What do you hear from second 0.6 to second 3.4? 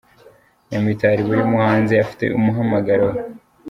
Nyamitari: Buri muhanzi afite umuhamagaro we.